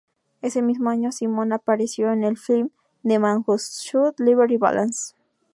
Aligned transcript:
Ese 0.41 0.63
mismo 0.63 0.89
año 0.89 1.11
Simon 1.11 1.53
apareció 1.53 2.11
en 2.11 2.23
el 2.23 2.35
film 2.35 2.71
"The 3.03 3.19
Man 3.19 3.43
Who 3.45 3.57
Shot 3.59 4.19
Liberty 4.19 4.57
Valance". 4.57 5.13